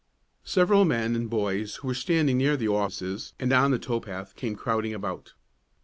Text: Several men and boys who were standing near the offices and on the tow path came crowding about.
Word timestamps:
Several 0.43 0.83
men 0.83 1.15
and 1.15 1.29
boys 1.29 1.75
who 1.75 1.87
were 1.87 1.93
standing 1.93 2.39
near 2.39 2.57
the 2.57 2.67
offices 2.67 3.33
and 3.39 3.53
on 3.53 3.69
the 3.69 3.77
tow 3.77 3.99
path 3.99 4.35
came 4.35 4.55
crowding 4.55 4.95
about. 4.95 5.35